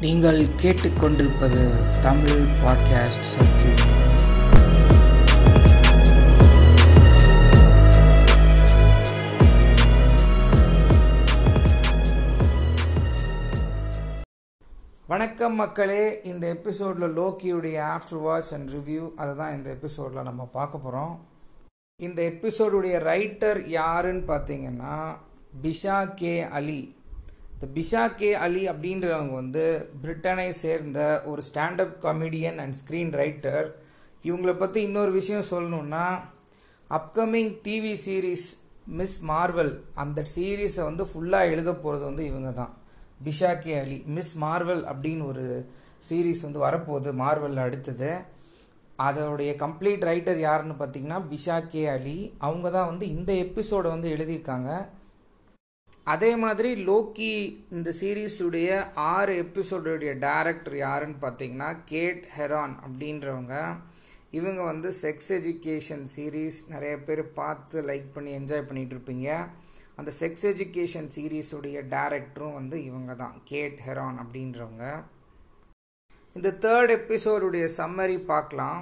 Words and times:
நீங்கள் 0.00 0.46
கேட்டுக்கொண்டிருப்பது 0.56 1.62
Tamil 2.00 2.42
podcast 2.60 3.26
circuit 3.34 3.84
வணக்கம் 15.06 15.54
மக்களே 15.54 16.20
இந்த 16.22 16.46
எபிசோடில் 16.48 17.14
லோக்கியுடைய 17.16 17.76
ஆஃப்டர் 17.94 18.20
வாட்ச் 18.20 18.54
அண்ட் 18.54 18.70
ரிவ்யூ 18.70 19.12
அதை 19.16 19.36
தான் 19.36 19.54
இந்த 19.54 19.70
எபிசோடில் 19.70 20.22
நம்ம 20.22 20.44
பார்க்க 20.52 20.78
போகிறோம் 20.78 21.14
இந்த 22.00 22.22
எபிசோடுடைய 22.22 22.98
ரைட்டர் 23.02 23.66
யாருன்னு 23.68 24.20
பார்த்தீங்கன்னா 24.28 24.94
பிஷா 25.62 26.14
கே 26.14 26.42
அலி. 26.42 26.80
இந்த 27.58 27.68
பிஷா 27.76 28.02
கே 28.18 28.28
அலி 28.44 28.60
அப்படின்றவங்க 28.72 29.32
வந்து 29.38 29.62
பிரிட்டனை 30.02 30.48
சேர்ந்த 30.60 30.98
ஒரு 31.30 31.42
standup 31.46 31.94
comedian 32.04 32.58
and 32.62 32.76
screen 32.80 33.10
writer 33.20 33.66
இவங்கள 34.24 34.52
பற்றி 34.60 34.78
இன்னொரு 34.88 35.12
விஷயம் 35.16 35.48
சொல்லணுன்னா 35.50 36.04
upcoming 36.90 37.50
TV 37.64 37.94
series 38.04 38.46
Miss 38.98 39.16
Marvel 39.30 39.72
அந்த 40.02 40.22
சீரீஸை 40.34 40.84
வந்து 40.90 41.06
ஃபுல்லாக 41.10 41.50
எழுத 41.54 41.72
போகிறது 41.74 42.04
வந்து 42.10 42.24
இவங்க 42.30 42.52
தான். 42.60 42.72
Bisha 43.24 43.50
K 43.64 43.72
Ali 43.80 43.98
Miss 44.16 44.32
Marvel 44.44 44.82
அப்படின்னு 44.92 45.26
ஒரு 45.32 45.46
சீரீஸ் 46.08 46.46
வந்து 46.46 46.62
வரப்போகுது 46.66 47.12
மார்வல் 47.22 47.58
அடுத்தது. 47.64 48.12
அதோடைய 49.08 49.50
கம்ப்ளீட் 49.64 50.06
ரைட்டர் 50.10 50.40
யாருன்னு 50.46 50.76
பார்த்தீங்கன்னா 50.78 51.18
பிஷா 51.32 51.58
கே 51.72 51.82
அலி. 51.96 52.16
அவங்க 52.46 52.70
தான் 52.78 52.88
வந்து 52.92 53.08
இந்த 53.16 53.32
எபிசோடை 53.46 53.90
வந்து 53.96 54.14
எழுதியிருக்காங்க. 54.16 54.70
அதே 56.12 56.30
மாதிரி 56.42 56.70
லோக்கி 56.88 57.32
இந்த 57.76 57.90
சீரீஸுடைய 58.00 58.68
ஆறு 59.14 59.32
எபிசோடுடைய 59.44 60.12
டேரக்டர் 60.26 60.76
யாருன்னு 60.86 61.18
பார்த்தீங்கன்னா 61.24 61.70
கேட் 61.92 62.24
ஹெரான் 62.38 62.74
அப்படின்றவங்க. 62.86 63.54
இவங்க 64.38 64.60
வந்து 64.70 64.88
செக்ஸ் 65.02 65.30
எஜுகேஷன் 65.38 66.04
சீரீஸ் 66.14 66.58
நிறைய 66.72 66.94
பேர் 67.06 67.22
பார்த்து 67.40 67.82
லைக் 67.90 68.08
பண்ணி 68.14 68.30
என்ஜாய் 68.38 68.66
பண்ணிகிட்ருப்பீங்க 68.68 69.28
இருப்பீங்க. 69.28 69.28
அந்த 70.00 70.10
செக்ஸ் 70.20 70.44
எஜுகேஷன் 70.52 71.08
சீரீஸுடைய 71.16 71.78
டேரக்டரும் 71.94 72.58
வந்து 72.60 72.76
இவங்க 72.88 73.14
தான் 73.22 73.36
கேட் 73.50 73.78
ஹெரான் 73.86 74.18
அப்படின்றவங்க. 74.24 74.84
இந்த 76.36 76.50
தேர்ட் 76.64 76.92
எபிசோடுடைய 76.98 77.66
சம்மரி 77.78 78.18
பார்க்கலாம். 78.32 78.80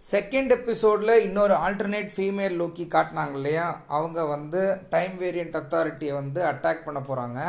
செகண்ட் 0.00 0.50
எபிசோடில் 0.50 1.22
இன்னொரு 1.22 1.54
ஆல்டர்னேட் 1.54 2.10
ஃபீமேல் 2.16 2.54
லோக்கி 2.60 2.84
காட்டினாங்க 2.86 3.34
இல்லையா? 3.34 3.64
அவங்க 3.88 4.24
வந்து 4.24 4.60
டைம் 4.90 5.14
வேரியண்ட் 5.20 5.56
அத்தாரிட்டியை 5.56 6.12
வந்து 6.12 6.42
அட்டாக் 6.42 6.84
பண்ண 6.84 7.00
போகிறாங்க 7.00 7.40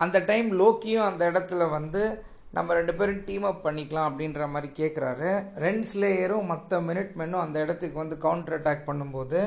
அந்த 0.00 0.18
டைம் 0.20 0.48
லோக்கியும் 0.60 1.06
அந்த 1.06 1.30
இடத்துல 1.30 1.70
வந்து 1.70 2.02
நம்ம 2.52 2.74
ரெண்டு 2.74 2.94
பேரும் 2.94 3.24
டீம் 3.24 3.42
அப் 3.42 3.64
பண்ணிக்கலாம் 3.66 4.08
அப்படின்ற 4.10 4.48
மாதிரி 4.48 4.68
கேட்குறாரு 4.72 5.30
ரெண்ட் 5.56 5.86
ஸ்லேயரும் 5.92 6.44
மற்ற 6.44 6.80
மினிட் 6.80 7.12
மென்னும் 7.14 7.40
அந்த 7.40 7.58
இடத்துக்கு 7.60 7.98
வந்து 7.98 8.18
கவுண்டர் 8.18 8.56
அட்டாக் 8.60 8.88
பண்ணும்போது 8.88 9.40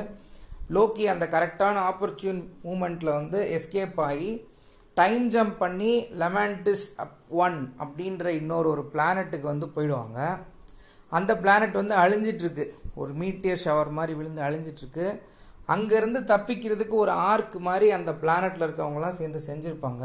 லோக்கி 0.70 1.04
அந்த 1.04 1.26
கரெக்டான 1.26 1.76
ஆப்பர்ச்சுன் 1.90 2.40
மூமெண்ட்டில் 2.64 3.12
வந்து 3.12 3.58
எஸ்கேப் 3.58 4.00
ஆகி 4.00 4.30
டைம் 4.94 5.30
ஜம்ப் 5.30 5.56
பண்ணி 5.58 5.92
லெமான்டிஸ் 6.18 6.86
அப் 6.96 7.16
ஒன் 7.28 7.74
அப்படின்ற 7.78 8.26
இன்னொரு 8.26 8.68
ஒரு 8.68 8.90
பிளானட்டுக்கு 8.94 9.46
வந்து 9.54 9.66
போயிடுவாங்க. 9.66 10.18
அந்த 11.10 11.32
பிளானட் 11.42 11.78
வந்து 11.80 11.94
அழிஞ்சிட்ருக்கு. 11.96 12.64
ஒரு 12.94 13.12
மீட்டியர் 13.12 13.62
ஷவர் 13.64 13.90
மாதிரி 13.98 14.12
விழுந்து 14.18 14.42
அழிஞ்சிட்ருக்கு. 14.42 15.06
அங்கேருந்து 15.74 16.20
தப்பிக்கிறதுக்கு 16.32 16.94
ஒரு 17.04 17.12
ஆர்க் 17.30 17.56
மாதிரி 17.68 17.88
அந்த 17.96 18.12
பிளானட்டில் 18.22 18.66
இருக்கவங்களாம் 18.66 19.18
சேர்ந்து 19.20 19.40
செஞ்சுருப்பாங்க. 19.48 20.04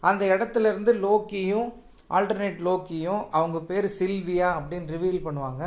அந்த 0.00 0.22
இடத்துல 0.34 0.70
இருந்து 0.72 0.92
லோக்கியும் 1.06 1.68
ஆல்டர்னேட் 2.16 2.58
லோக்கியும் 2.68 3.22
அவங்க 3.38 3.58
பேர் 3.70 3.86
சில்வியா 3.98 4.48
அப்படின்னு 4.58 4.92
ரிவீல் 4.94 5.24
பண்ணுவாங்க. 5.26 5.62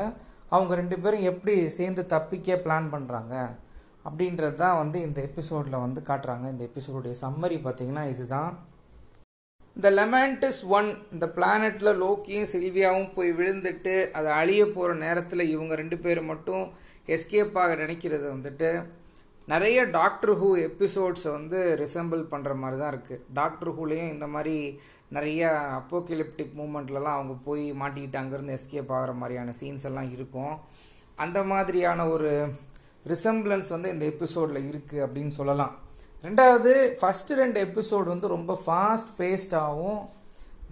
அவங்க 0.50 0.76
ரெண்டு 0.76 0.98
பேரும் 1.00 1.28
எப்படி 1.32 1.56
சேர்ந்து 1.78 2.06
தப்பிக்க 2.06 2.56
பிளான் 2.66 2.92
பண்ணுறாங்க 2.94 3.36
அப்படின்றது 4.10 4.56
தான் 4.56 4.78
வந்து 4.78 4.98
இந்த 5.02 5.20
எபிசோடில் 5.22 5.84
வந்து 5.86 6.02
காட்டுறாங்க. 6.10 6.46
இந்த 6.54 6.64
எபிசோடுடைய 6.70 7.16
சம்மரி 7.24 7.58
பார்த்திங்கன்னா 7.66 8.04
இதுதான். 8.10 8.52
இந்த 9.78 9.90
லெமண்டஸ் 9.98 10.62
ஒன் 10.78 10.88
இந்த 11.14 11.26
பிளானட்டில் 11.36 12.00
லோக்கியும் 12.04 12.48
சில்வியாவும் 12.52 13.12
போய் 13.16 13.32
விழுந்துட்டு 13.40 13.96
அதை 14.12 14.30
அழிய 14.32 14.62
போகிற 14.68 14.94
நேரத்தில் 15.04 15.52
இவங்க 15.52 15.74
ரெண்டு 15.76 15.98
பேரும் 15.98 16.30
மட்டும் 16.32 16.64
எஸ்கேப் 17.08 17.58
ஆக 17.64 17.76
நினைக்கிறது 17.76 18.26
வந்துட்டு 18.36 18.70
நிறைய 19.48 19.84
டாக்டர் 19.98 20.34
ஹூ 20.40 20.50
எபிசோட்ஸை 20.70 21.32
வந்து 21.32 21.60
ரிசம்பிள் 21.84 22.24
பண்ணுற 22.34 22.56
மாதிரி 22.56 22.78
தான் 22.82 22.92
இருக்குது 22.94 23.24
டாக்டர் 23.34 23.74
ஹூலேயும் 23.78 24.14
இந்த 24.14 24.28
மாதிரி 24.28 24.56
நிறைய 25.10 25.42
அப்போகிலிப்டிக் 25.80 26.58
மூமெண்ட்லலாம் 26.62 27.18
அவங்க 27.18 27.36
போய் 27.46 27.66
மாட்டிக்கிட்டு 27.82 28.22
அங்கேருந்து 28.22 28.58
எஸ்கேப் 28.60 28.94
ஆகிற 28.98 29.14
மாதிரியான 29.14 29.54
சீன்ஸ் 29.60 29.88
எல்லாம் 29.90 30.12
இருக்கும். 30.12 30.56
அந்த 31.16 31.42
மாதிரியான 31.44 32.08
ஒரு 32.16 32.32
ரிசம்பிளன்ஸ் 33.14 33.70
வந்து 33.70 33.90
இந்த 33.90 34.06
எபிசோடில் 34.06 34.68
இருக்குது 34.72 35.04
அப்படின்னு 35.06 35.34
சொல்லலாம். 35.38 35.76
ரெண்டாவது 36.26 36.72
ஃபஸ்ட்டு 37.00 37.36
ரெண்டு 37.40 37.58
எபிசோடு 37.66 38.08
வந்து 38.12 38.28
ரொம்ப 38.36 38.54
ஃபாஸ்ட் 38.62 39.12
பேஸ்டாகவும் 39.20 40.00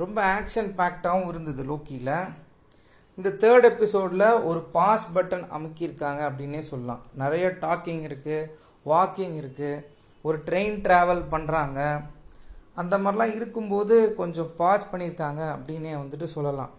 ரொம்ப 0.02 0.18
ஆக்ஷன் 0.38 0.70
பேக்டாகவும் 0.80 1.28
இருந்தது 1.32 1.64
லோக்கியில். 1.72 2.16
இந்த 3.18 3.30
தேர்ட் 3.44 3.68
எபிசோடில் 3.70 4.26
ஒரு 4.50 4.62
பாஸ் 4.78 5.06
பட்டன் 5.16 5.46
அமுக்கியிருக்காங்க 5.58 6.22
அப்படின்னே 6.30 6.62
சொல்லலாம். 6.72 7.04
நிறைய 7.22 7.46
டாக்கிங் 7.66 8.02
இருக்குது 8.10 8.50
வாக்கிங் 8.86 9.36
இருக்குது 9.42 9.84
ஒரு 10.26 10.40
ட்ரெயின் 10.48 10.76
ட்ராவல் 10.88 11.24
பண்ணுறாங்க 11.36 11.80
அந்த 12.82 12.96
மாதிரிலாம் 13.04 13.36
இருக்கும்போது 13.38 13.96
கொஞ்சம் 14.20 14.52
பாஸ் 14.62 14.90
பண்ணியிருக்காங்க 14.92 15.42
அப்படின்னே 15.56 15.96
வந்துட்டு 16.02 16.28
சொல்லலாம். 16.36 16.74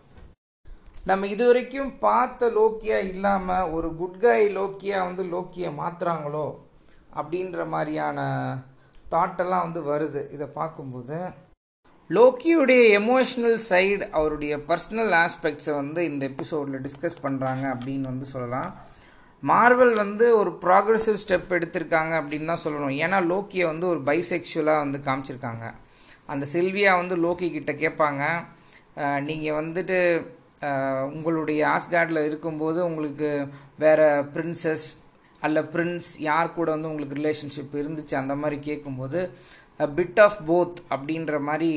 நம்ம 1.10 1.26
இது 1.34 1.44
வரைக்கும் 1.46 1.98
பார்த்த 2.06 2.48
லோக்கியா 2.60 3.00
இல்லாமல் 3.14 3.70
ஒரு 3.78 3.88
குட் 4.02 4.22
கை 4.24 4.40
லோக்கியா 4.60 5.00
வந்து 5.08 5.24
லோக்கியை 5.34 5.70
மாற்றுறாங்களோ 5.80 6.46
அப்படின்ற 7.20 7.66
மாதிரியான 7.74 8.18
தாட்டெல்லாம் 9.14 9.66
வந்து 9.66 9.80
வருது. 9.90 10.22
இதை 10.36 10.46
பார்க்கும்போது 10.60 11.18
லோக்கியுடைய 12.10 12.82
எமோஷ்னல் 12.98 13.58
சைடு 13.70 14.04
அவருடைய 14.18 14.56
பர்சனல் 14.68 15.14
ஆஸ்பெக்ட்ஸை 15.22 15.74
வந்து 15.80 16.00
இந்த 16.10 16.22
எபிசோடில் 16.32 16.84
டிஸ்கஸ் 16.86 17.22
பண்ணுறாங்க 17.24 17.64
அப்படின்னு 17.74 18.06
வந்து 18.12 18.26
சொல்லலாம். 18.34 18.70
மார்வல் 19.42 19.94
வந்து 20.02 20.26
ஒரு 20.40 20.50
ப்ராக்ரெசிவ் 20.64 21.18
ஸ்டெப் 21.22 21.50
எடுத்திருக்காங்க 21.56 22.12
அப்படின்னு 22.20 22.50
தான் 22.52 22.64
சொல்லணும். 22.66 22.94
ஏன்னா 23.04 23.18
லோக்கியை 23.32 23.66
வந்து 23.72 23.86
ஒரு 23.92 24.00
பைசெக்சுவலாக 24.08 24.84
வந்து 24.84 25.00
காமிச்சிருக்காங்க. 25.08 25.64
அந்த 26.32 26.44
சில்வியா 26.52 26.92
வந்து 27.00 27.16
லோக்கி 27.24 27.48
கிட்ட 27.56 27.72
கேட்பாங்க 27.82 28.22
நீங்கள் 29.28 29.58
வந்துட்டு 29.60 29.98
உங்களுடைய 31.16 31.60
ஆஸ்கார்டில் 31.74 32.26
இருக்கும்போது 32.28 32.78
உங்களுக்கு 32.90 33.30
வேறு 33.82 34.06
பிரின்சஸ் 34.34 34.86
அல்ல 35.46 35.60
பிரின்ஸ் 35.74 36.08
யார் 36.30 36.56
கூட 36.58 36.68
வந்து 36.74 36.90
உங்களுக்கு 36.90 37.18
ரிலேஷன்ஷிப் 37.20 37.76
இருந்துச்சு 37.82 38.14
அந்த 38.22 38.34
மாதிரி 38.42 38.58
கேட்கும்போது 38.68 39.20
பிட் 39.98 40.20
ஆஃப் 40.26 40.40
போத் 40.50 40.78
அப்படின்ற 40.94 41.40
மாதிரி 41.48 41.72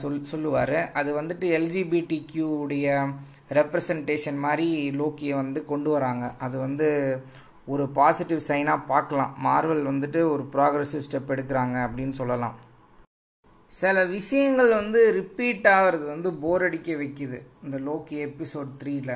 சொல் 0.00 0.22
சொல்லுவார். 0.30 0.78
அது 1.00 1.10
வந்துட்டு 1.20 1.46
எல்ஜிபிடி 1.58 2.16
கியூடைய 2.30 2.86
ரெப்ரசன்டேஷன் 3.58 4.38
மாதிரி 4.46 4.68
லோக்கியை 5.00 5.34
வந்து 5.42 5.60
கொண்டு 5.72 5.90
வராங்க. 5.96 6.24
அது 6.46 6.56
வந்து 6.66 6.88
ஒரு 7.72 7.84
பாசிட்டிவ் 7.98 8.40
சைனாக 8.48 8.86
பார்க்கலாம். 8.92 9.32
மார்வல் 9.46 9.82
வந்துட்டு 9.90 10.20
ஒரு 10.32 10.44
ப்ராக்ரஸிவ் 10.54 11.06
ஸ்டெப் 11.06 11.32
எடுக்கிறாங்க 11.34 11.76
அப்படின்னு 11.86 12.16
சொல்லலாம். 12.20 12.56
சில 13.80 14.04
விஷயங்கள் 14.16 14.70
வந்து 14.80 15.00
ரிப்பீட் 15.18 15.66
ஆகிறது 15.74 16.04
வந்து 16.12 16.28
போர் 16.42 16.64
அடிக்க 16.66 16.92
வைக்குது. 17.00 17.38
இந்த 17.64 17.78
லோக்கி 17.88 18.16
எபிசோட் 18.28 18.70
த்ரீல 18.82 19.10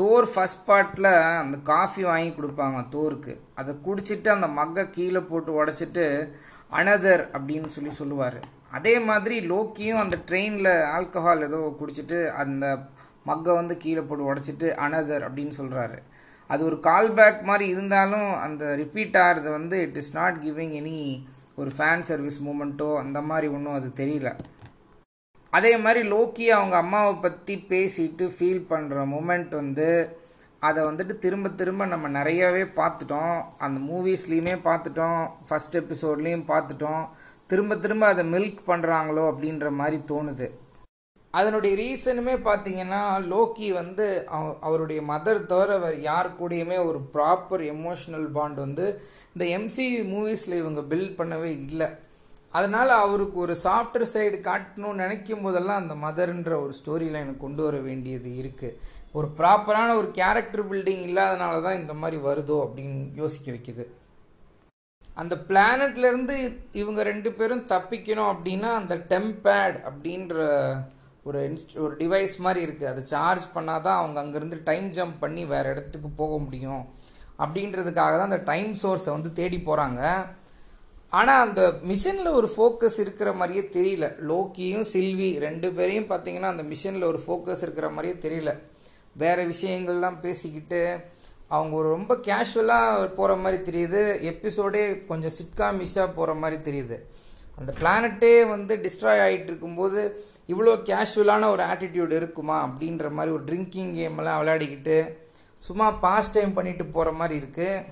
தோர் 0.00 0.26
ஃபஸ்ட் 0.32 0.62
பார்ட்டில் 0.68 1.08
அந்த 1.42 1.56
காஃபி 1.70 2.02
வாங்கி 2.08 2.30
கொடுப்பாங்க 2.34 2.80
தோருக்கு. 2.94 3.32
அதை 3.60 3.72
குடிச்சிட்டு 3.86 4.28
அந்த 4.34 4.48
மக்கை 4.58 4.84
கீழே 4.96 5.20
போட்டு 5.30 5.50
உடச்சிட்டு 5.58 6.04
அனதர் 6.80 7.22
அப்படின்னு 7.36 7.68
சொல்லி 7.76 7.92
சொல்லுவார். 8.00 8.38
அதே 8.76 8.94
மாதிரி 9.08 9.36
லோக்கியும் 9.52 10.02
அந்த 10.04 10.16
ட்ரெயினில் 10.28 10.72
ஆல்கஹால் 10.96 11.44
ஏதோ 11.48 11.60
குடிச்சிட்டு 11.80 12.18
அந்த 12.42 12.64
மக்கை 13.30 13.54
வந்து 13.60 13.76
கீழே 13.84 14.02
போட்டு 14.08 14.28
உடச்சிட்டு 14.30 14.68
அனதர் 14.86 15.26
அப்படின்னு 15.28 15.54
சொல்கிறாரு 15.60 15.98
அது 16.50 16.62
ஒரு 16.68 16.78
கால் 16.88 17.10
பேக் 17.16 17.40
மாதிரி 17.48 17.66
இருந்தாலும் 17.74 18.28
அந்த 18.44 18.64
ரிப்பீட் 18.82 19.18
ஆகிறது 19.24 19.48
வந்து 19.50 19.78
it 19.86 19.98
is 20.02 20.14
not 20.14 20.38
giving 20.44 20.74
any 20.80 21.00
ஒரு 21.60 21.70
ஃபேன் 21.78 22.04
சர்வீஸ் 22.10 22.38
மூமெண்ட்டோ 22.46 22.88
அந்த 23.02 23.20
மாதிரி 23.30 23.48
ஒன்றும் 23.56 23.76
அது 23.78 23.88
தெரியல. 24.02 24.30
அதே 25.56 25.72
மாதிரி 25.84 26.00
லோக்கி 26.14 26.46
அவங்க 26.56 26.76
அம்மாவை 26.76 27.14
பற்றி 27.24 27.54
பேசிட்டு 27.68 28.24
ஃபீல் 28.36 28.64
பண்ணுற 28.72 29.04
மூமெண்ட் 29.14 29.52
வந்து 29.60 29.88
அதை 30.68 30.80
வந்துட்டு 30.84 31.14
திரும்ப 31.24 31.48
திரும்ப 31.60 31.82
நம்ம 31.92 32.06
நிறையவே 32.18 32.62
பார்த்துட்டோம். 32.78 33.34
அந்த 33.64 33.78
மூவிஸ்லேயுமே 33.88 34.54
பார்த்துட்டோம். 34.68 35.20
ஃபஸ்ட் 35.48 35.76
எபிசோட்லேயும் 35.80 36.48
பார்த்துட்டோம். 36.52 37.04
திரும்ப 37.50 37.76
திரும்ப 37.84 38.06
அதை 38.12 38.24
மில்க் 38.32 38.62
பண்ணுறாங்களோ 38.70 39.22
அப்படின்ற 39.32 39.68
மாதிரி 39.80 39.98
தோணுது. 40.10 40.48
அதனுடைய 41.34 41.72
ரீசனுமே 41.80 42.34
பார்த்தீங்கன்னா 42.48 43.00
லோக்கி 43.32 43.68
வந்து 43.78 44.06
அவருடைய 44.66 45.00
மதர் 45.12 45.40
தவிர 45.52 45.72
அவர் 45.80 45.96
யார் 46.00 46.28
கூடயுமே 46.40 46.78
ஒரு 46.90 47.00
ப்ராப்பர் 47.14 47.64
எமோஷ்னல் 47.74 48.28
பாண்ட் 48.36 48.58
வந்து 48.64 48.86
இந்த 49.34 49.44
எம்சி 49.58 49.86
மூவிஸில் 50.14 50.60
இவங்க 50.62 50.82
பில்ட் 50.92 51.18
பண்ணவே 51.20 51.50
இல்லை. 51.66 51.88
அதனால் 52.52 52.92
அவருக்கு 53.04 53.36
ஒரு 53.38 53.54
சாஃப்ட்வேர் 53.64 54.12
சைடு 54.12 54.36
காட்டணும்னு 54.46 55.02
நினைக்கும் 55.04 55.44
போதெல்லாம் 55.44 55.80
அந்த 55.82 55.94
மதர்ன்ற 56.04 56.52
ஒரு 56.64 56.72
ஸ்டோரியில் 56.78 57.22
எனக்கு 57.22 57.44
கொண்டு 57.44 57.62
வர 57.62 57.76
வேண்டியது 57.78 58.30
இருக்குது 58.42 58.76
ஒரு 59.14 59.28
ப்ராப்பரான 59.38 59.94
ஒரு 59.96 60.08
கேரக்டர் 60.10 60.64
பில்டிங் 60.70 61.04
இல்லாதனால 61.08 61.62
தான் 61.62 61.80
இந்த 61.80 61.94
மாதிரி 61.94 62.18
வருதோ 62.28 62.56
அப்படின்னு 62.66 63.00
யோசிக்க 63.14 63.48
வைக்குது. 63.52 63.84
அந்த 65.16 65.34
பிளானட்லேருந்து 65.48 66.34
இவங்க 66.72 67.02
ரெண்டு 67.02 67.30
பேரும் 67.32 67.64
தப்பிக்கணும் 67.72 68.30
அப்படின்னா 68.32 68.70
அந்த 68.80 68.94
டெம்பேட் 69.12 69.78
அப்படின்ற 69.88 70.36
ஒரு 71.22 71.38
இன்ஸ்ட் 71.48 71.74
ஒரு 71.84 71.94
டிவைஸ் 71.96 72.34
மாதிரி 72.38 72.60
இருக்குது 72.66 72.90
அதை 72.90 73.02
சார்ஜ் 73.04 73.46
பண்ணால் 73.54 73.84
தான் 73.86 73.98
அவங்க 74.00 74.18
அங்கேருந்து 74.22 74.58
டைம் 74.68 74.86
ஜம்ப் 74.98 75.16
பண்ணி 75.20 75.42
வேறு 75.44 75.70
இடத்துக்கு 75.70 76.10
போக 76.20 76.38
முடியும். 76.38 76.84
அப்படின்றதுக்காக 77.38 78.14
தான் 78.14 78.30
அந்த 78.30 78.42
டைம் 78.52 78.70
சோர்ஸை 78.82 79.10
வந்து 79.16 79.32
தேடி 79.32 79.58
போகிறாங்க 79.58 80.02
ஆனால் 81.10 81.48
அந்த 81.48 81.62
மிஷனில் 81.90 82.32
ஒரு 82.32 82.48
ஃபோக்கஸ் 82.56 82.98
இருக்கிற 83.00 83.32
மாதிரியே 83.32 83.62
தெரியல. 83.76 84.06
லோக்கியும் 84.30 84.86
சில்வி 84.92 85.38
ரெண்டு 85.38 85.72
பேரையும் 85.72 86.10
பார்த்தீங்கன்னா 86.10 86.50
அந்த 86.54 86.62
மிஷனில் 86.62 87.04
ஒரு 87.04 87.20
ஃபோக்கஸ் 87.26 87.62
இருக்கிற 87.62 87.88
மாதிரியே 87.88 88.16
தெரியல. 88.24 88.58
வேறு 89.12 89.54
விஷயங்கள்லாம் 89.54 90.20
பேசிக்கிட்டு 90.20 90.96
அவங்க 91.48 91.76
ஒரு 91.76 91.88
ரொம்ப 91.88 92.14
கேஷுவலாக 92.14 93.14
போகிற 93.14 93.36
மாதிரி 93.36 93.58
தெரியுது. 93.70 94.02
எபிசோடே 94.32 95.06
கொஞ்சம் 95.06 95.36
சிட்காமிஷாக 95.38 96.14
போகிற 96.14 96.34
மாதிரி 96.34 96.58
தெரியுது. 96.68 96.98
அந்த 97.56 97.74
பிளானட்டே 97.80 98.48
வந்து 98.48 98.76
டிஸ்ட்ராய் 98.76 99.22
ஆகிட்டு 99.26 99.50
இருக்கும்போது 99.52 100.00
இவ்வளோ 100.48 100.74
கேஷுவலான 100.90 101.50
ஒரு 101.50 101.62
ஆட்டிடியூட் 101.62 102.10
இருக்குமா? 102.10 102.58
அப்படின்ற 102.66 103.10
மாதிரி 103.10 103.34
ஒரு 103.36 103.44
ட்ரிங்கிங் 103.44 103.92
கேம்லாம் 104.00 104.40
விளையாடிக்கிட்டு 104.42 104.98
சும்மா 105.58 105.90
பாஸ் 105.90 106.32
டைம் 106.32 106.52
பண்ணிட்டு 106.52 106.84
போகிற 106.86 107.12
மாதிரி 107.12 107.40
இருக்குது 107.40 107.82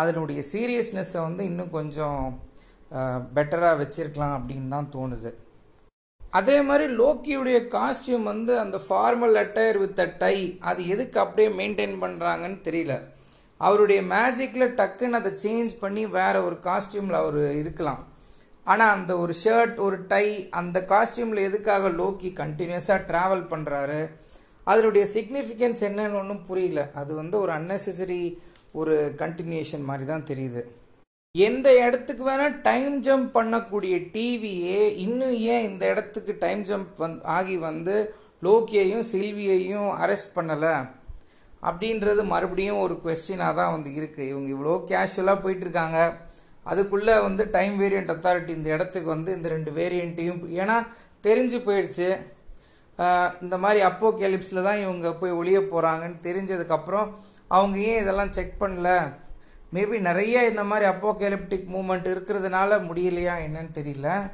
அதனுடைய 0.00 0.40
சீரியஸ்னஸை 0.52 1.20
வந்து 1.28 1.42
இன்னும் 1.50 1.74
கொஞ்சம் 1.78 2.20
பெட்டராக 3.36 3.80
வச்சிருக்கலாம் 3.80 4.36
அப்படின்னு 4.38 4.74
தான் 4.74 4.92
தோணுது. 4.96 5.30
அதே 6.38 6.56
மாதிரி 6.68 6.86
லோக்கியுடைய 7.00 7.58
காஸ்டியூம் 7.74 8.24
வந்து 8.32 8.52
அந்த 8.62 8.76
formal 8.84 9.36
attire 9.42 9.78
with 9.82 10.02
a 10.04 10.08
tie 10.22 10.36
அது 10.70 10.80
எதுக்கு 10.94 11.18
அப்படியே 11.24 11.48
மெயின்டைன் 11.60 11.94
பண்ணுறாங்கன்னு 12.04 12.58
தெரியல. 12.68 12.94
அவருடைய 13.66 14.00
மேஜிக்கில் 14.14 14.74
டக்குன்னு 14.80 15.20
அதை 15.20 15.32
சேஞ்ச் 15.44 15.74
பண்ணி 15.82 16.02
வேற 16.18 16.34
ஒரு 16.48 16.56
காஸ்டியூமில் 16.68 17.20
அவர் 17.22 17.38
இருக்கலாம். 17.62 18.02
ஆனால் 18.66 18.94
அந்த 18.96 19.12
ஒரு 19.22 19.34
ஷர்ட் 19.42 19.78
ஒரு 19.86 19.96
டை 20.12 20.26
அந்த 20.60 20.78
காஸ்டியூமில் 20.92 21.46
எதுக்காக 21.48 21.88
லோக்கி 22.00 22.30
கண்டினியூஸாக 22.42 23.06
ட்ராவல் 23.10 23.44
பண்ணுறாரு 23.52 24.00
அதனுடைய 24.66 25.04
சிக்னிஃபிகன்ஸ் 25.16 25.82
என்னன்னு 25.88 26.18
ஒன்றும் 26.22 26.44
புரியல. 26.48 26.82
அது 27.00 27.12
வந்து 27.20 27.36
ஒரு 27.44 27.52
அன்னெசரி 27.58 28.22
ஒரு 28.80 28.94
கண்டினியூஷன் 29.20 29.86
மாதிரி 29.88 30.04
தான் 30.12 30.26
தெரியுது. 30.30 30.62
எந்த 31.34 31.68
இடத்துக்கு 31.84 32.24
வேணால் 32.28 32.58
டைம் 32.66 32.96
ஜம்ப் 33.06 33.30
பண்ணக்கூடிய 33.36 33.94
டிவியே 34.14 34.82
இன்னும் 35.04 35.36
ஏன் 35.54 35.66
இந்த 35.70 35.84
இடத்துக்கு 35.92 36.32
டைம் 36.44 36.62
ஜம்ப் 36.68 36.92
வந் 37.02 37.16
ஆகி 37.36 37.56
வந்து 37.68 37.94
லோக்கியையும் 38.46 39.06
சில்வியையும் 39.12 39.90
அரெஸ்ட் 40.04 40.36
பண்ணலை? 40.36 40.74
அப்படின்றது 41.68 42.22
மறுபடியும் 42.32 42.82
ஒரு 42.84 42.94
கொஸ்டினாக 43.04 43.58
தான் 43.60 43.74
வந்து 43.74 43.90
இருக்குது 43.98 44.30
இவங்க 44.32 44.48
இவ்வளோ 44.54 44.74
கேஷுவலாக 44.90 45.42
போயிட்டுருக்காங்க 45.44 45.98
அதுக்குள்ளே 46.66 47.14
வந்து 47.26 47.42
டைம் 47.56 47.74
வேரியண்ட் 47.82 48.12
அத்தாரிட்டி 48.14 48.52
இந்த 48.58 48.68
இடத்துக்கு 48.76 49.08
வந்து 49.16 49.30
இந்த 49.38 49.48
ரெண்டு 49.54 49.70
வேரியண்ட்டையும் 49.80 50.40
ஏன்னா 50.60 50.76
தெரிஞ்சு 51.26 51.58
போயிடுச்சு. 51.66 52.08
இந்த 53.44 53.56
மாதிரி 53.62 53.80
அப்போ 53.90 54.08
கேலிப்ஸில் 54.20 54.66
தான் 54.68 54.82
இவங்க 54.84 55.08
போய் 55.20 55.38
ஒளிய 55.40 55.60
போகிறாங்கன்னு 55.72 56.18
தெரிஞ்சதுக்கப்புறம் 56.26 57.08
அவங்க 57.48 57.78
ஏன் 57.78 58.00
இதெல்லாம் 58.00 58.32
செக் 58.32 58.54
பண்ணல? 58.60 59.12
மேபி 59.72 60.00
நிறைய 60.00 60.48
இந்த 60.48 60.64
மாதிரி 60.64 60.90
அப்போகேலிப்டிக் 60.90 61.68
மூமெண்ட் 61.74 62.08
இருக்கிறதுனால 62.14 62.78
முடியலையா 62.88 63.34
என்னன்னு 63.46 63.72
தெரியல. 63.74 64.30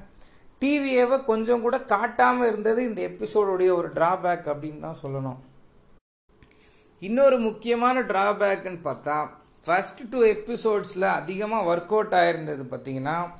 டிவியவை 0.60 1.24
கொஞ்சம் 1.24 1.60
கூட 1.60 1.80
காட்டாமல் 1.80 2.48
இருந்தது 2.48 2.84
இந்த 2.84 3.02
எபிசோடுடைய 3.02 3.72
ஒரு 3.72 3.88
ட்ராபேக் 3.92 4.48
அப்படின்னு 4.52 4.80
தான் 4.80 4.96
சொல்லணும். 5.02 5.36
இன்னொரு 7.00 7.38
முக்கியமான 7.38 8.00
ட்ராபேக்குன்னு 8.00 8.78
பார்த்தா 8.84 9.28
ஃபர்ஸ்ட் 9.64 10.08
டூ 10.08 10.22
எபிசோட்ஸில் 10.22 11.02
அதிகமாக 11.02 11.74
ஒர்க் 11.74 11.88
அவுட் 11.88 12.12
ஆயிருந்தது 12.12 12.62
பார்த்தீங்கன்னா 12.72 13.30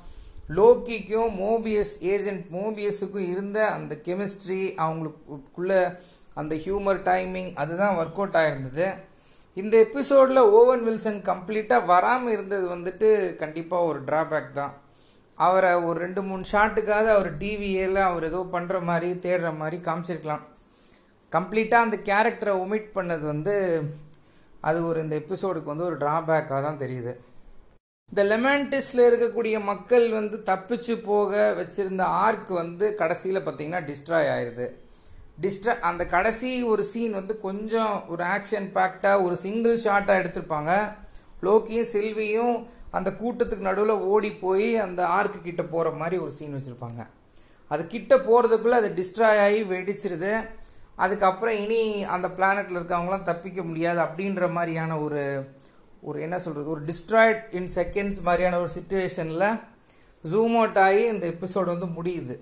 லோக்கிக்கும் 0.47 1.33
மோபியஸ் 1.41 1.93
ஏஜென்ட் 1.99 2.45
மோபியஸுக்கும் 2.53 3.29
இருந்த 3.29 3.67
அந்த 3.67 3.95
கெமிஸ்ட்ரி 3.95 4.63
அவங்களுக்குள்ள 4.85 5.97
அந்த 6.33 6.55
ஹியூமர் 6.55 7.03
டைமிங் 7.03 7.55
அதுதான் 7.55 7.95
ஒர்க் 7.95 8.11
அவுட் 8.11 8.35
ஆயிருந்தது. 8.35 8.97
இந்த 9.57 9.73
எபிசோடில் 9.85 10.41
ஓவன் 10.57 10.83
வில்சன் 10.87 11.21
கம்ப்ளீட்டாக 11.29 11.87
வராமல் 11.91 12.33
இருந்தது 12.35 12.65
வந்துட்டு 12.75 13.07
கண்டிப்பாக 13.41 13.87
ஒரு 13.89 13.99
ட்ராபேக் 14.09 14.51
தான். 14.59 14.73
அவரை 15.37 15.71
ஒரு 15.87 15.97
ரெண்டு 16.03 16.21
மூணு 16.27 16.43
ஷாட்டுக்காவது 16.51 17.09
அவர் 17.15 17.29
டிவியில் 17.41 17.99
அவர் 18.09 18.27
ஏதோ 18.29 18.41
பண்ணுற 18.53 18.77
மாதிரி 18.89 19.09
தேடுற 19.25 19.49
மாதிரி 19.57 19.77
காமிச்சிருக்கலாம். 19.87 20.45
கம்ப்ளீட்டாக 21.31 21.85
அந்த 21.85 21.97
கேரக்டரை 22.09 22.53
ஒமிட் 22.63 22.89
பண்ணது 22.97 23.25
வந்து 23.33 23.55
அது 24.69 24.79
ஒரு 24.89 24.97
இந்த 25.03 25.15
எபிசோடுக்கு 25.21 25.73
வந்து 25.73 25.87
ஒரு 25.89 25.97
ட்ராபேக்காக 26.03 26.61
தான் 26.67 26.81
தெரியுது. 26.83 27.13
இந்த 28.11 28.23
லெமன்டிஸில் 28.31 29.07
இருக்கக்கூடிய 29.09 29.57
மக்கள் 29.71 30.05
வந்து 30.19 30.37
தப்பிச்சு 30.49 30.95
போக 31.09 31.41
வச்சுருந்த 31.59 32.05
ஆர்க் 32.25 32.51
வந்து 32.61 32.85
கடைசியில் 33.01 33.45
பார்த்தீங்கன்னா 33.45 33.81
டிஸ்ட்ராய் 33.89 34.31
ஆயிடுது 34.33 34.65
டிஸ்ட்ரா 35.41 35.79
அந்த 35.79 36.05
கடைசி 36.05 36.63
ஒரு 36.63 36.83
சீன் 36.83 37.13
வந்து 37.13 37.39
கொஞ்சம் 37.39 38.09
ஒரு 38.09 38.23
ஆக்ஷன் 38.23 38.67
பேக்டாக 38.75 39.23
ஒரு 39.23 39.35
சிங்கிள் 39.35 39.81
ஷாட்டாக 39.83 40.19
எடுத்திருப்பாங்க. 40.21 40.93
லோக்கியும் 41.41 41.91
செல்வியும் 41.93 42.67
அந்த 42.91 43.09
கூட்டத்துக்கு 43.09 43.57
நடுவில் 43.57 43.95
ஓடி 43.95 44.31
போய் 44.31 44.77
அந்த 44.77 45.05
ஆர்க்கு 45.05 45.41
கிட்ட 45.41 45.63
போகிற 45.63 45.89
மாதிரி 45.89 46.17
ஒரு 46.17 46.31
சீன் 46.31 46.55
வச்சுருப்பாங்க. 46.55 47.07
அது 47.67 47.87
கிட்ட 47.87 48.15
போகிறதுக்குள்ளே 48.15 48.79
அது 48.81 48.89
டிஸ்ட்ராய் 48.89 49.39
ஆகி 49.39 49.63
வெடிச்சிருது. 49.63 50.47
அதுக்கப்புறம் 50.95 51.55
இனி 51.55 52.03
அந்த 52.03 52.27
பிளானட்டில் 52.27 52.79
இருக்கவங்களாம் 52.79 53.23
தப்பிக்க 53.23 53.63
முடியாது 53.63 54.01
அப்படின்ற 54.01 54.51
மாதிரியான 54.51 54.99
ஒரு 54.99 55.49
ஒரு 56.01 56.21
என்ன 56.21 56.39
சொல்கிறது 56.39 56.69
ஒரு 56.69 56.81
டிஸ்ட்ராய்ட் 56.81 57.41
இன் 57.51 57.69
செகண்ட்ஸ் 57.75 58.21
மாதிரியான 58.21 58.59
ஒரு 58.59 58.69
சுச்சுவேஷனில் 58.79 59.59
ஜூம் 60.31 60.55
அவுட் 60.55 60.77
ஆகி 60.77 61.01
இந்த 61.03 61.27
எபிசோடு 61.27 61.77
வந்து 61.77 61.85
முடியுது. 61.85 62.35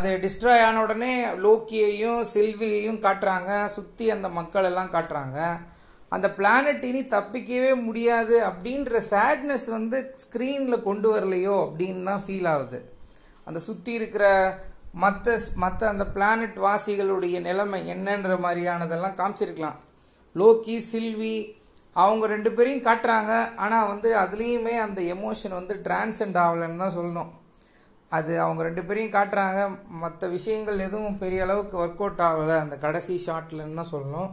அது 0.00 0.10
டிஸ்ட்ராய் 0.22 0.62
ஆன 0.66 0.76
உடனே 0.82 1.14
லோக்கியையும் 1.46 2.20
சில்வியையும் 2.34 3.02
காட்டுறாங்க. 3.06 3.50
சுற்றி 3.74 4.04
அந்த 4.14 4.28
மக்கள் 4.36 4.68
எல்லாம் 4.68 4.92
காட்டுறாங்க. 4.94 5.38
அந்த 6.14 6.26
பிளானட் 6.38 6.84
இனி 6.90 7.02
தப்பிக்கவே 7.14 7.72
முடியாது 7.86 8.36
அப்படின்ற 8.46 9.00
சேட்னஸ் 9.10 9.66
வந்து 9.74 9.98
ஸ்க்ரீனில் 10.22 10.84
கொண்டு 10.86 11.08
வரலையோ 11.14 11.56
அப்படின்னு 11.64 12.08
தான் 12.10 12.22
ஃபீல் 12.26 12.48
ஆகுது. 12.52 12.78
அந்த 13.46 13.58
சுற்றி 13.66 13.92
இருக்கிற 13.98 14.24
மற்ற 15.02 15.36
மற்ற 15.64 15.88
அந்த 15.92 16.04
பிளானட் 16.14 16.56
வாசிகளுடைய 16.66 17.36
நிலைமை 17.48 17.80
என்னன்ற 17.94 18.38
மாதிரியானதெல்லாம் 18.44 19.18
காமிச்சிருக்கலாம். 19.20 19.78
லோக்கி 20.36 20.78
சில்வி 20.92 21.36
அவங்க 21.96 22.24
ரெண்டு 22.34 22.52
பேரையும் 22.56 22.86
காட்டுறாங்க. 22.88 23.34
ஆனால் 23.64 23.90
வந்து 23.92 24.08
அதுலேயுமே 24.24 24.74
அந்த 24.86 25.02
எமோஷன் 25.16 25.58
வந்து 25.60 25.76
டிரான்சென்ட் 25.88 26.40
ஆகலைன்னு 26.46 26.82
தான் 26.84 26.98
சொல்லணும். 26.98 27.30
அது 28.18 28.32
அவங்க 28.44 28.60
ரெண்டு 28.68 28.82
பேரையும் 28.86 29.16
காட்டுறாங்க. 29.16 29.60
மற்ற 30.02 30.28
விஷயங்கள் 30.36 30.84
எதுவும் 30.86 31.18
பெரிய 31.22 31.42
அளவுக்கு 31.46 31.76
ஒர்க் 31.84 32.02
அவுட் 32.04 32.22
ஆகலை. 32.28 32.56
அந்த 32.64 32.76
கடைசி 32.84 33.16
ஷாட்லன்னு 33.26 33.78
தான் 33.80 33.92
சொல்லணும்? 33.94 34.30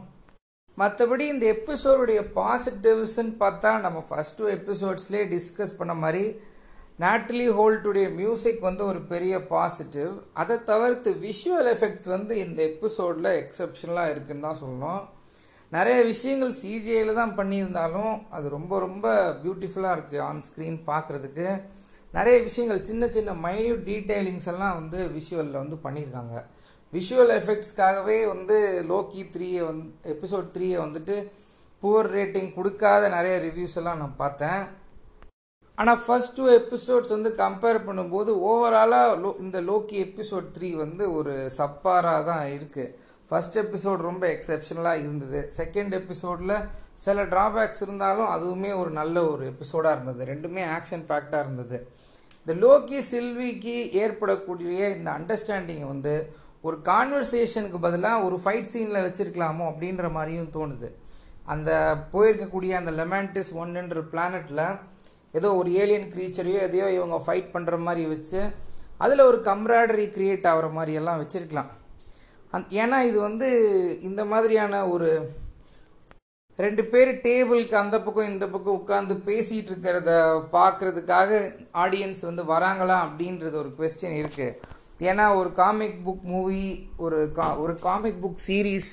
மற்றபடி 0.78 1.24
இந்த 1.34 1.44
எபிசோடுடைய 1.54 2.20
பாசிட்டிவ்ஸ்ன்னு 2.38 3.32
பார்த்தா 3.44 3.70
நம்ம 3.86 4.04
ஃபஸ்ட் 4.08 4.38
டூ 4.40 4.46
எபிசோட்ஸ்லேயே 4.58 5.24
டிஸ்கஸ் 5.34 5.78
பண்ண 5.78 5.94
மாதிரி 6.02 6.24
நேட்லி 7.04 7.46
ஹோல்ட்டுடைய 7.58 8.06
மியூசிக் 8.20 8.60
வந்து 8.68 8.82
ஒரு 8.90 9.00
பெரிய 9.12 9.34
பாசிட்டிவ் 9.52 10.12
அதை 10.42 10.56
தவிர்த்து 10.70 11.10
விஷுவல் 11.26 11.68
எஃபெக்ட்ஸ் 11.74 12.08
வந்து 12.14 12.34
இந்த 12.44 12.58
எபிசோடில் 12.70 13.30
எக்ஸப்ஷனலாக 13.42 14.12
இருக்குன்னு 14.14 14.46
தான் 14.46 14.60
சொல்லணும். 14.62 15.02
நிறைய 15.76 15.98
விஷயங்கள் 16.12 16.58
சிஜிஐயில் 16.62 17.18
தான் 17.20 17.36
பண்ணியிருந்தாலும் 17.38 18.14
அது 18.36 18.48
ரொம்ப 18.56 18.78
ரொம்ப 18.86 19.06
பியூட்டிஃபுல்லாக 19.42 19.96
இருக்குது 19.96 20.24
ஆன் 20.28 20.46
ஸ்க்ரீன் 20.48 20.78
பார்க்குறதுக்கு. 20.90 21.48
நிறைய 22.14 22.36
விஷயங்கள் 22.42 22.86
சின்ன 22.88 23.08
சின்ன 23.08 23.30
மைன்யூட் 23.46 23.82
டீட்டெயிலிங்ஸ் 23.90 24.48
எல்லாம் 24.52 24.76
வந்து 24.80 24.98
விஷுவலில் 25.16 25.62
வந்து 25.62 25.76
பண்ணியிருக்காங்க. 25.84 26.36
விஷுவல் 26.92 27.32
எஃபெக்ட்ஸ்க்காகவே 27.40 28.18
வந்து 28.32 28.56
லோக்கி 28.90 29.22
த்ரீயை 29.34 29.62
வந்து 29.70 29.88
எபிசோட் 30.14 30.46
த்ரீயை 30.54 30.78
வந்துட்டு 30.84 31.16
புவர் 31.82 32.10
ரேட்டிங் 32.16 32.50
கொடுக்காத 32.54 33.08
நிறைய 33.08 33.34
ரிவ்யூஸ் 33.46 33.78
எல்லாம் 33.80 34.00
நான் 34.02 34.20
பார்த்தேன். 34.22 34.62
ஆனால் 35.78 36.00
ஃபர்ஸ்ட் 36.04 36.36
டூ 36.36 36.44
எபிசோட்ஸ் 36.60 37.14
வந்து 37.16 37.30
கம்பேர் 37.42 37.78
பண்ணும்போது 37.88 38.30
ஓவராலாக 38.48 39.18
லோ 39.24 39.30
இந்த 39.44 39.58
லோக்கி 39.68 39.96
எபிசோட் 40.06 40.48
த்ரீ 40.56 40.70
வந்து 40.84 41.04
ஒரு 41.18 41.34
சப்பாராக 41.58 42.24
தான் 42.30 42.46
இருக்குது 42.54 42.94
ஃபர்ஸ்ட் 43.30 43.58
எபிசோட் 43.62 44.06
ரொம்ப 44.08 44.24
எக்ஸப்ஷனலாக 44.34 45.02
இருந்தது. 45.04 45.40
செகண்ட் 45.56 45.94
எபிசோடில் 46.00 46.54
சில 47.04 47.24
ட்ராபேக்ஸ் 47.32 47.82
இருந்தாலும் 47.86 48.30
அதுவுமே 48.34 48.70
ஒரு 48.80 48.90
நல்ல 48.90 49.16
ஒரு 49.32 49.44
எபிசோடாக 49.52 49.96
இருந்தது. 49.96 50.22
ரெண்டுமே 50.32 50.62
ஆக்ஷன் 50.76 51.04
பேக்டாக 51.10 51.42
இருந்தது. 51.44 51.78
இந்த 52.40 52.52
லோக்கி 52.64 53.00
சில்விக்கு 53.10 53.76
ஏற்படக்கூடிய 54.02 54.78
இந்த 54.96 55.08
அண்டர்ஸ்டாண்டிங்கை 55.18 55.88
வந்து 55.94 56.14
ஒரு 56.60 56.76
கான்வர்சேஷனுக்கு 56.82 57.78
பதிலாக 57.86 58.24
ஒரு 58.26 58.36
ஃபைட் 58.44 58.70
சீனில் 58.72 59.04
வச்சுருக்கலாமோ 59.06 59.64
அப்படின்ற 59.70 60.06
மாதிரியும் 60.16 60.52
தோணுது. 60.56 60.88
அந்த 61.44 61.70
போயிருக்கக்கூடிய 62.12 62.72
அந்த 62.78 62.92
லெமான்டிஸ் 63.00 63.52
ஒன்னுன்ற 63.62 64.00
பிளானட்டில் 64.12 64.64
ஏதோ 65.38 65.48
ஒரு 65.54 65.70
ஏலியன் 65.82 66.08
க்ரீச்சரையோ 66.12 66.58
எதையோ 66.68 66.86
இவங்க 66.90 67.16
ஃபைட் 67.26 67.52
பண்ணுற 67.54 67.78
மாதிரி 67.78 68.04
வச்சு 68.06 68.40
அதில் 69.04 69.28
ஒரு 69.30 69.38
கம்ராடரி 69.48 70.06
க்ரியேட் 70.16 70.48
ஆகிற 70.52 70.68
மாதிரியெல்லாம் 70.78 71.20
வச்சுருக்கலாம். 71.22 71.70
அந் 72.52 72.70
ஏன்னா 72.82 72.98
இது 73.08 73.18
வந்து 73.20 73.48
இந்த 74.00 74.24
மாதிரியான 74.24 74.88
ஒரு 74.88 75.08
ரெண்டு 76.58 76.84
பேர் 76.84 77.10
டேபிளுக்கு 77.26 77.74
அந்த 77.74 77.96
பக்கம் 78.00 78.30
இந்த 78.30 78.46
பக்கம் 78.48 78.78
உட்காந்து 78.78 79.14
பேசிகிட்டு 79.26 79.70
இருக்கிறத 79.72 80.12
பார்க்குறதுக்காக 80.52 81.40
ஆடியன்ஸ் 81.72 82.20
வந்து 82.20 82.44
வராங்களா 82.44 82.96
அப்படின்றது 83.06 83.56
ஒரு 83.62 83.72
கொஸ்டின் 83.78 84.16
இருக்குது 84.20 84.56
ஏன்னா 85.10 85.26
ஒரு 85.36 85.52
காமிக் 85.52 86.00
புக் 86.06 86.24
மூவி 86.34 86.64
ஒரு 86.96 87.32
கா 87.32 87.56
ஒரு 87.56 87.74
காமிக் 87.74 88.24
புக் 88.24 88.42
சீரீஸ் 88.46 88.90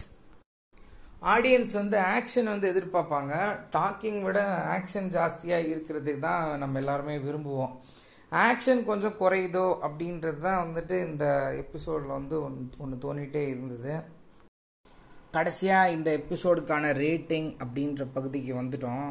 ஆடியன்ஸ் 1.33 1.71
வந்து 1.71 1.97
ஆக்ஷன் 2.15 2.51
வந்து 2.53 2.67
எதிர்பார்ப்பாங்க. 2.71 3.33
டாக்கிங் 3.71 4.19
விட 4.23 4.39
ஆக்ஷன் 4.75 5.07
ஜாஸ்தியாக 5.15 5.69
இருக்கிறதுக்கு 5.71 6.19
தான் 6.19 6.57
நம்ம 6.57 6.79
எல்லாருமே 6.79 7.15
விரும்புவோம். 7.17 7.73
ஆக்ஷன் 8.31 8.85
கொஞ்சம் 8.85 9.17
குறையுதோ 9.19 9.67
அப்படின்றது 9.87 10.37
தான் 10.37 10.63
வந்துட்டு 10.65 11.07
இந்த 11.07 11.53
எபிசோடில் 11.57 12.07
வந்து 12.07 12.43
ஒன்று 12.43 12.63
ஒன்று 12.77 12.97
தோணிகிட்டே 13.05 13.43
இருந்தது. 13.47 13.93
கடைசியாக 15.31 15.91
இந்த 15.91 16.09
எபிசோடுக்கான 16.17 16.91
ரேட்டிங் 16.93 17.49
அப்படின்ற 17.63 18.07
பகுதிக்கு 18.13 18.53
வந்துட்டோம். 18.61 19.09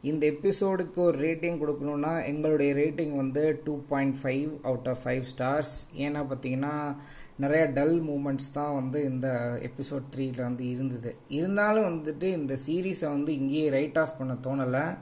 இந்த 0.00 0.26
எபிசோடுக்கு 0.26 0.96
ஒரு 0.96 1.18
ரேட்டிங் 1.18 1.60
கொடுக்கணுன்னா 1.62 2.24
எங்களுடைய 2.24 2.72
ரேட்டிங் 2.74 3.16
வந்து 3.16 3.60
two 3.64 3.80
point 3.88 4.16
five 4.22 4.50
out 4.62 4.88
of 4.88 5.02
five 5.04 5.24
stars 5.32 5.74
ஏன்னா 5.96 6.20
பார்த்தீங்கன்னா 6.30 6.96
நிறைய 7.36 7.66
டல் 7.66 8.00
மூமெண்ட்ஸ் 8.00 8.52
தான் 8.52 8.74
வந்து 8.74 9.04
இந்த 9.04 9.58
எபிசோட் 9.68 10.10
த்ரீயில் 10.14 10.42
வந்து 10.42 10.68
இருந்தது. 10.68 11.16
இருந்தாலும் 11.28 11.88
வந்துட்டு 11.90 12.22
இந்த 12.22 12.56
சீரீஸை 12.66 13.08
வந்து 13.08 13.32
இங்கேயே 13.34 13.70
ரைட் 13.70 13.98
ஆஃப் 13.98 14.18
பண்ண 14.18 14.34
தோணலை. 14.46 14.96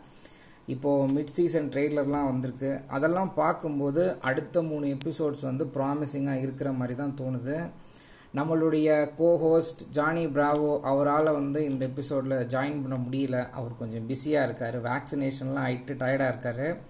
இப்போது 0.69 1.13
மிட் 1.13 1.37
சீசன் 1.37 1.69
ட்ரெய்லர்லாம் 1.69 2.31
வந்திருக்கு. 2.31 2.81
அதெல்லாம் 2.89 3.35
பார்க்கும்போது 3.35 4.21
அடுத்த 4.21 4.63
மூணு 4.63 4.87
எபிசோட்ஸ் 4.87 5.43
வந்து 5.43 5.65
ப்ராமிசிங்காக 5.65 6.41
இருக்கிற 6.41 6.73
மாதிரி 6.73 6.99
தான் 6.99 7.17
தோணுது. 7.21 7.71
நம்மளுடைய 8.35 8.89
கோஹோஸ்ட் 9.19 9.83
ஜானி 9.91 10.27
பிராவோ 10.27 10.81
அவரால் 10.81 11.31
வந்து 11.33 11.65
இந்த 11.65 11.87
எபிசோடில் 11.87 12.47
ஜாயின் 12.47 12.83
பண்ண 12.83 12.97
முடியல. 12.97 13.51
அவர் 13.51 13.77
கொஞ்சம் 13.77 14.07
பிஸியாக 14.07 14.45
இருக்கார். 14.45 14.83
வேக்சினேஷன்லாம் 14.83 15.67
ஆகிட்டு 15.69 15.97
டயர்டாக 16.03 16.29
இருக்கார். 16.29 16.81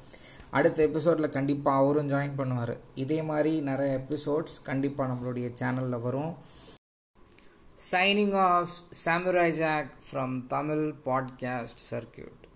அடுத்த 0.50 0.82
எபிசோடில் 0.82 1.28
கண்டிப்பாக 1.28 1.84
அவரும் 1.84 2.08
ஜாயின் 2.08 2.38
பண்ணுவார். 2.38 2.76
இதே 2.94 3.22
மாதிரி 3.22 3.60
நிறைய 3.60 4.00
எபிசோட்ஸ் 4.08 4.58
கண்டிப்பாக 4.62 5.12
நம்மளுடைய 5.12 5.54
சேனலில் 5.60 6.00
வரும். 6.00 6.36
Signing 7.92 8.36
off 8.36 8.76
Samurai 9.04 9.56
Jack 9.62 9.92
from 10.10 10.46
Tamil 10.46 10.94
podcast 11.04 11.84
circuit 11.90 12.46